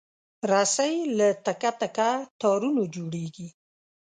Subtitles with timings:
[0.51, 2.09] رسۍ له تکه تکه
[2.41, 3.47] تارونو جوړېږي.